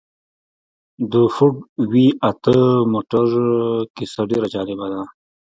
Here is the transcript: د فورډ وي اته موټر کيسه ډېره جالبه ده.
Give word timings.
د 1.11 1.13
فورډ 1.33 1.57
وي 1.91 2.07
اته 2.29 2.55
موټر 2.93 3.27
کيسه 3.95 4.21
ډېره 4.31 4.47
جالبه 4.53 4.85
ده. 4.93 5.01